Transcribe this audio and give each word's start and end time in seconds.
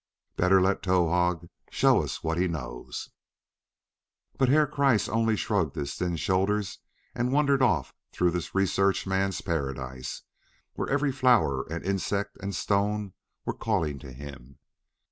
Better 0.35 0.59
let 0.59 0.81
Towahg 0.81 1.47
show 1.69 2.01
us 2.01 2.23
what 2.23 2.39
he 2.39 2.47
knows." 2.47 3.11
But 4.35 4.49
Herr 4.49 4.65
Kreiss 4.65 5.07
only 5.07 5.35
shrugged 5.35 5.75
his 5.75 5.93
thin 5.93 6.15
shoulders 6.15 6.79
and 7.13 7.31
wandered 7.31 7.61
off 7.61 7.93
through 8.11 8.31
this 8.31 8.55
research 8.55 9.05
man's 9.05 9.41
paradise, 9.41 10.23
where 10.73 10.89
every 10.89 11.11
flower 11.11 11.67
and 11.69 11.85
insect 11.85 12.35
and 12.41 12.55
stone 12.55 13.13
were 13.45 13.53
calling 13.53 13.99
to 13.99 14.11
him. 14.11 14.57